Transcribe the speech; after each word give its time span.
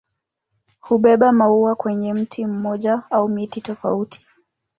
Hubeba 0.79 1.31
maua 1.31 1.75
kwenye 1.75 2.13
mti 2.13 2.45
mmoja 2.45 3.03
au 3.09 3.29
miti 3.29 3.61
tofauti. 3.61 4.25